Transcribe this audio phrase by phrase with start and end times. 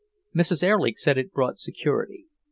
[0.35, 0.63] Mrs.
[0.67, 2.25] Erlich said it brought security.